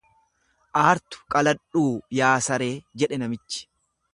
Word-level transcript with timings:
Aartu 0.83 1.19
qaladhuu 1.35 1.85
yaa 2.21 2.33
saree 2.49 2.73
jedhe 3.03 3.21
namichi. 3.25 3.63